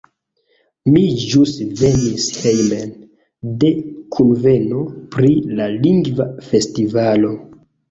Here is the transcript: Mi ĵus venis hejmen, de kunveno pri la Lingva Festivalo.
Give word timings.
Mi 0.93 1.01
ĵus 1.33 1.51
venis 1.81 2.25
hejmen, 2.37 2.95
de 3.65 3.71
kunveno 4.17 4.83
pri 5.15 5.31
la 5.63 5.71
Lingva 5.79 6.29
Festivalo. 6.51 7.33